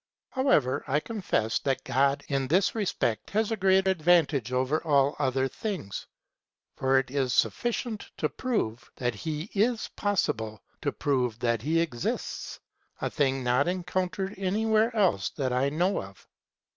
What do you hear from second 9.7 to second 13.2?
possible to prove that he exists, a